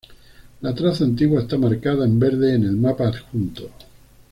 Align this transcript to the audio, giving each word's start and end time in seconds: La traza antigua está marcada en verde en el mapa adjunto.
La 0.61 0.73
traza 0.73 1.03
antigua 1.03 1.41
está 1.41 1.59
marcada 1.59 2.05
en 2.05 2.17
verde 2.19 2.55
en 2.55 2.63
el 2.63 2.75
mapa 2.75 3.07
adjunto. 3.09 3.69